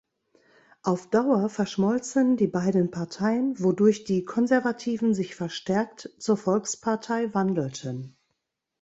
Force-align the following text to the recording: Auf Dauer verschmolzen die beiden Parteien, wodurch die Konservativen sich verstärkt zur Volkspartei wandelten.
Auf 0.81 1.11
Dauer 1.11 1.47
verschmolzen 1.47 2.35
die 2.35 2.47
beiden 2.47 2.89
Parteien, 2.89 3.53
wodurch 3.63 4.03
die 4.03 4.25
Konservativen 4.25 5.13
sich 5.13 5.35
verstärkt 5.35 6.09
zur 6.17 6.37
Volkspartei 6.37 7.31
wandelten. 7.35 8.17